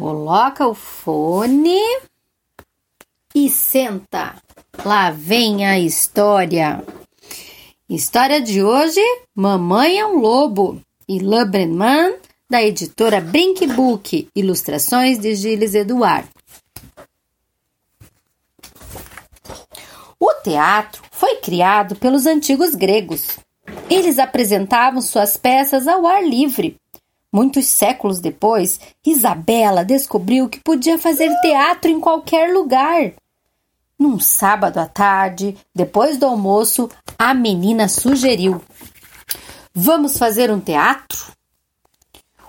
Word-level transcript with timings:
Coloca 0.00 0.66
o 0.66 0.72
fone 0.72 1.78
e 3.34 3.50
senta. 3.50 4.34
Lá 4.82 5.10
vem 5.10 5.66
a 5.66 5.78
história. 5.78 6.82
História 7.86 8.40
de 8.40 8.64
hoje: 8.64 8.98
Mamãe 9.34 9.98
é 9.98 10.06
um 10.06 10.16
Lobo 10.16 10.80
e 11.06 11.18
Le 11.18 11.44
Brenman, 11.44 12.14
da 12.48 12.62
editora 12.62 13.20
Brink 13.20 13.66
Book, 13.66 14.26
ilustrações 14.34 15.18
de 15.18 15.34
Gilles 15.34 15.74
Eduard. 15.74 16.26
O 20.18 20.32
teatro 20.42 21.02
foi 21.10 21.36
criado 21.36 21.94
pelos 21.94 22.24
antigos 22.24 22.74
gregos. 22.74 23.38
Eles 23.90 24.18
apresentavam 24.18 25.02
suas 25.02 25.36
peças 25.36 25.86
ao 25.86 26.06
ar 26.06 26.26
livre. 26.26 26.80
Muitos 27.32 27.66
séculos 27.66 28.18
depois, 28.18 28.80
Isabela 29.06 29.84
descobriu 29.84 30.48
que 30.48 30.60
podia 30.60 30.98
fazer 30.98 31.30
teatro 31.40 31.88
em 31.90 32.00
qualquer 32.00 32.52
lugar. 32.52 33.12
Num 33.96 34.18
sábado 34.18 34.78
à 34.78 34.86
tarde, 34.86 35.56
depois 35.74 36.18
do 36.18 36.26
almoço, 36.26 36.90
a 37.18 37.32
menina 37.32 37.88
sugeriu: 37.88 38.60
Vamos 39.72 40.18
fazer 40.18 40.50
um 40.50 40.58
teatro? 40.58 41.32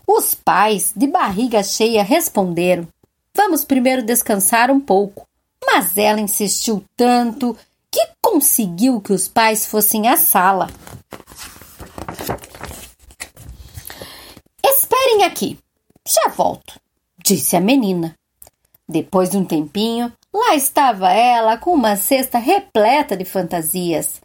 Os 0.08 0.34
pais, 0.34 0.94
de 0.96 1.05
barriga 1.05 1.62
cheia, 1.62 2.04
responderam: 2.04 2.88
Vamos 3.36 3.63
primeiro 3.63 4.02
descansar 4.02 4.72
um 4.72 4.80
pouco. 4.80 5.27
Mas 5.63 5.96
ela 5.96 6.20
insistiu 6.20 6.84
tanto 6.98 7.55
que 7.91 8.02
conseguiu 8.22 9.00
que 9.00 9.13
os 9.13 9.27
pais 9.27 9.68
fossem 9.68 10.08
à 10.08 10.18
sala. 10.18 10.70
Esperem 15.22 15.26
aqui, 15.26 15.60
já 16.08 16.30
volto, 16.36 16.80
disse 17.24 17.56
a 17.56 17.60
menina. 17.60 18.16
Depois 18.90 19.30
de 19.30 19.38
um 19.38 19.46
tempinho, 19.46 20.12
lá 20.34 20.55
estava 20.55 21.12
ela 21.12 21.58
com 21.58 21.74
uma 21.74 21.96
cesta 21.96 22.40
repleta 22.40 23.16
de 23.16 23.24
fantasias. 23.24 24.20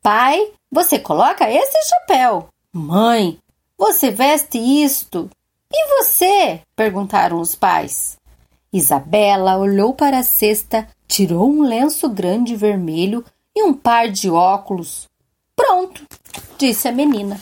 Pai, 0.00 0.52
você 0.70 0.98
coloca 0.98 1.50
esse 1.50 1.88
chapéu. 1.88 2.48
Mãe, 2.72 3.38
você 3.76 4.10
veste 4.10 4.58
isto. 4.58 5.28
E 5.72 5.98
você? 5.98 6.60
perguntaram 6.76 7.40
os 7.40 7.56
pais. 7.56 8.16
Isabela 8.72 9.58
olhou 9.58 9.92
para 9.92 10.20
a 10.20 10.22
cesta, 10.22 10.86
tirou 11.08 11.50
um 11.50 11.62
lenço 11.62 12.08
grande 12.08 12.54
vermelho 12.54 13.24
e 13.56 13.64
um 13.64 13.74
par 13.74 14.08
de 14.08 14.30
óculos. 14.30 15.08
Pronto, 15.56 16.06
disse 16.56 16.86
a 16.86 16.92
menina. 16.92 17.40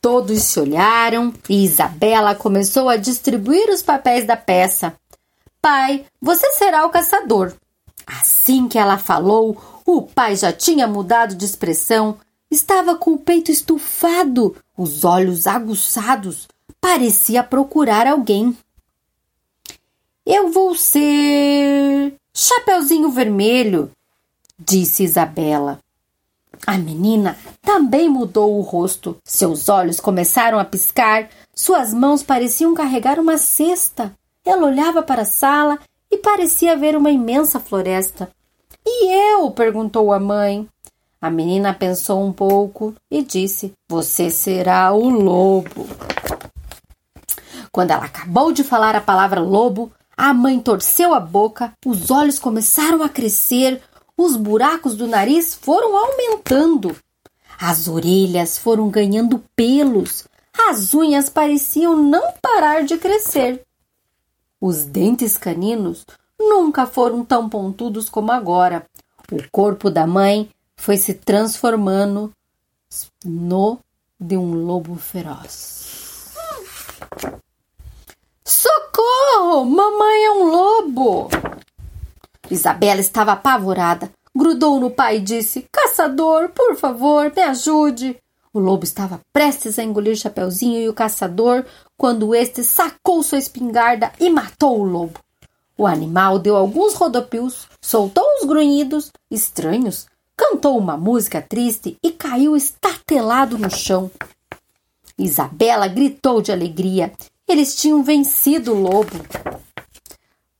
Todos 0.00 0.42
se 0.42 0.60
olharam 0.60 1.34
e 1.48 1.64
Isabela 1.64 2.34
começou 2.34 2.88
a 2.88 2.96
distribuir 2.96 3.68
os 3.68 3.82
papéis 3.82 4.24
da 4.24 4.36
peça. 4.36 4.94
Pai, 5.60 6.06
você 6.20 6.52
será 6.52 6.86
o 6.86 6.90
caçador. 6.90 7.52
Assim 8.06 8.68
que 8.68 8.78
ela 8.78 8.96
falou, 8.96 9.82
o 9.84 10.02
pai 10.02 10.36
já 10.36 10.52
tinha 10.52 10.86
mudado 10.86 11.34
de 11.34 11.44
expressão. 11.44 12.18
Estava 12.50 12.94
com 12.94 13.12
o 13.12 13.18
peito 13.18 13.50
estufado, 13.50 14.56
os 14.76 15.04
olhos 15.04 15.46
aguçados. 15.46 16.48
Parecia 16.80 17.42
procurar 17.42 18.06
alguém. 18.06 18.56
Eu 20.24 20.50
vou 20.50 20.74
ser. 20.74 22.14
Chapeuzinho 22.32 23.10
Vermelho, 23.10 23.90
disse 24.58 25.02
Isabela. 25.02 25.80
A 26.66 26.76
menina 26.76 27.36
também 27.62 28.08
mudou 28.08 28.58
o 28.58 28.62
rosto. 28.62 29.16
Seus 29.24 29.68
olhos 29.68 30.00
começaram 30.00 30.58
a 30.58 30.64
piscar, 30.64 31.28
suas 31.54 31.94
mãos 31.94 32.22
pareciam 32.22 32.74
carregar 32.74 33.18
uma 33.18 33.38
cesta. 33.38 34.14
Ela 34.44 34.66
olhava 34.66 35.02
para 35.02 35.22
a 35.22 35.26
sala 35.26 35.78
e 36.10 36.18
parecia 36.18 36.76
ver 36.76 36.96
uma 36.96 37.10
imensa 37.10 37.60
floresta. 37.60 38.30
E 38.86 39.10
eu? 39.34 39.50
perguntou 39.50 40.12
a 40.12 40.18
mãe. 40.18 40.68
A 41.20 41.30
menina 41.30 41.74
pensou 41.74 42.24
um 42.24 42.32
pouco 42.32 42.94
e 43.10 43.22
disse: 43.22 43.72
Você 43.88 44.30
será 44.30 44.92
o 44.92 45.08
lobo. 45.08 45.86
Quando 47.72 47.90
ela 47.90 48.04
acabou 48.04 48.52
de 48.52 48.62
falar 48.64 48.94
a 48.94 49.00
palavra 49.00 49.40
lobo, 49.40 49.92
a 50.16 50.32
mãe 50.32 50.58
torceu 50.58 51.14
a 51.14 51.20
boca, 51.20 51.72
os 51.84 52.10
olhos 52.10 52.38
começaram 52.38 53.02
a 53.02 53.08
crescer, 53.08 53.80
os 54.18 54.34
buracos 54.34 54.96
do 54.96 55.06
nariz 55.06 55.54
foram 55.54 55.96
aumentando. 55.96 56.94
As 57.60 57.86
orelhas 57.86 58.58
foram 58.58 58.90
ganhando 58.90 59.42
pelos, 59.54 60.26
as 60.68 60.92
unhas 60.92 61.28
pareciam 61.28 61.96
não 61.96 62.32
parar 62.42 62.84
de 62.84 62.98
crescer. 62.98 63.64
Os 64.60 64.84
dentes 64.84 65.38
caninos 65.38 66.04
nunca 66.36 66.84
foram 66.84 67.24
tão 67.24 67.48
pontudos 67.48 68.08
como 68.08 68.32
agora. 68.32 68.84
O 69.30 69.36
corpo 69.52 69.88
da 69.88 70.04
mãe 70.04 70.50
foi 70.76 70.96
se 70.96 71.14
transformando 71.14 72.32
no 73.24 73.78
de 74.18 74.36
um 74.36 74.52
lobo 74.52 74.96
feroz. 74.96 76.34
Socorro! 78.44 79.64
Mamãe 79.64 80.24
é 80.24 80.30
um 80.32 80.50
lobo! 80.50 81.28
Isabela 82.50 83.00
estava 83.00 83.32
apavorada. 83.32 84.10
Grudou 84.34 84.78
no 84.78 84.90
pai 84.90 85.16
e 85.16 85.20
disse: 85.20 85.66
Caçador, 85.72 86.50
por 86.50 86.76
favor, 86.76 87.32
me 87.34 87.42
ajude. 87.42 88.16
O 88.52 88.58
lobo 88.58 88.84
estava 88.84 89.20
prestes 89.32 89.78
a 89.78 89.84
engolir 89.84 90.16
Chapeuzinho 90.16 90.80
e 90.80 90.88
o 90.88 90.94
caçador 90.94 91.64
quando 91.96 92.34
este 92.34 92.64
sacou 92.64 93.22
sua 93.22 93.38
espingarda 93.38 94.10
e 94.18 94.30
matou 94.30 94.80
o 94.80 94.84
lobo. 94.84 95.20
O 95.76 95.86
animal 95.86 96.38
deu 96.38 96.56
alguns 96.56 96.94
rodopios, 96.94 97.68
soltou 97.80 98.24
uns 98.24 98.44
grunhidos 98.44 99.12
estranhos, 99.30 100.06
cantou 100.36 100.76
uma 100.76 100.96
música 100.96 101.40
triste 101.40 101.96
e 102.02 102.10
caiu 102.10 102.56
estatelado 102.56 103.58
no 103.58 103.70
chão. 103.70 104.10
Isabela 105.16 105.86
gritou 105.86 106.40
de 106.40 106.50
alegria. 106.50 107.12
Eles 107.46 107.76
tinham 107.76 108.02
vencido 108.02 108.72
o 108.72 108.80
lobo. 108.80 109.24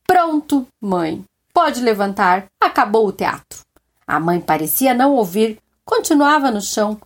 Pronto, 0.07 0.67
mãe, 0.81 1.25
Pode 1.61 1.81
levantar. 1.81 2.47
Acabou 2.61 3.09
o 3.09 3.13
teatro. 3.13 3.65
A 4.07 4.21
mãe 4.21 4.41
parecia 4.41 4.95
não 4.95 5.17
ouvir, 5.17 5.59
continuava 5.85 6.53
no 6.53 6.61
chão. 6.61 6.97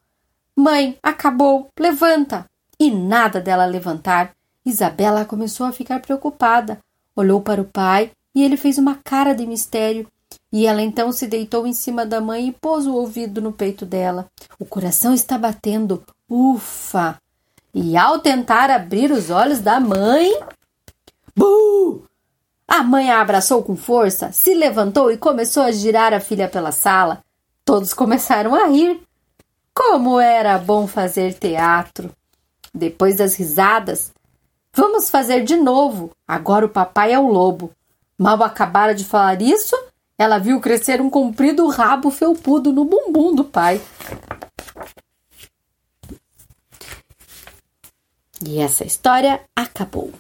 Mãe, 0.55 0.99
acabou. 1.03 1.69
Levanta. 1.81 2.45
E 2.79 2.91
nada 2.91 3.41
dela 3.41 3.65
levantar. 3.65 4.35
Isabela 4.63 5.25
começou 5.25 5.65
a 5.65 5.73
ficar 5.73 6.01
preocupada. 6.01 6.79
Olhou 7.17 7.41
para 7.41 7.63
o 7.63 7.65
pai 7.65 8.11
e 8.35 8.45
ele 8.45 8.59
fez 8.59 8.77
uma 8.77 8.97
cara 9.03 9.33
de 9.33 9.47
mistério. 9.47 10.07
E 10.53 10.67
ela 10.67 10.83
então 10.83 11.11
se 11.13 11.27
deitou 11.27 11.67
em 11.67 11.73
cima 11.73 12.05
da 12.05 12.21
mãe 12.21 12.49
e 12.49 12.53
pôs 12.53 12.87
o 12.87 12.95
ouvido 12.95 13.41
no 13.41 13.53
peito 13.53 13.87
dela. 13.87 14.29
O 14.59 14.67
coração 14.67 15.15
está 15.15 15.39
batendo. 15.39 16.05
Ufa! 16.29 17.19
E 17.73 17.97
ao 17.97 18.19
tentar 18.19 18.71
abrir 18.71 19.13
os 19.13 19.31
olhos 19.31 19.61
da 19.61 19.81
mãe. 19.81 20.31
Buh! 21.35 22.12
A 22.75 22.83
mãe 22.83 23.11
a 23.11 23.21
abraçou 23.21 23.63
com 23.63 23.77
força, 23.77 24.33
se 24.33 24.55
levantou 24.55 25.13
e 25.13 25.19
começou 25.19 25.63
a 25.63 25.71
girar 25.71 26.15
a 26.15 26.21
filha 26.21 26.49
pela 26.49 26.73
sala. 26.73 27.23
Todos 27.67 27.93
começaram 27.93 28.55
a 28.55 28.67
rir. 28.67 28.99
Como 29.75 30.19
era 30.19 30.57
bom 30.57 30.87
fazer 30.87 31.35
teatro! 31.35 32.11
Depois 32.73 33.19
das 33.19 33.35
risadas, 33.35 34.11
vamos 34.73 35.11
fazer 35.11 35.45
de 35.45 35.55
novo. 35.55 36.13
Agora 36.27 36.65
o 36.65 36.71
papai 36.71 37.13
é 37.13 37.19
o 37.19 37.29
lobo. 37.29 37.71
Mal 38.17 38.43
acabara 38.43 38.95
de 38.95 39.05
falar 39.05 39.43
isso, 39.43 39.77
ela 40.17 40.39
viu 40.39 40.59
crescer 40.59 40.99
um 40.99 41.11
comprido 41.11 41.69
rabo 41.69 42.11
felpudo 42.11 42.73
no 42.73 42.87
bumbum 42.87 43.35
do 43.35 43.45
pai. 43.45 43.83
E 48.43 48.59
essa 48.59 48.83
história 48.83 49.43
acabou. 49.55 50.11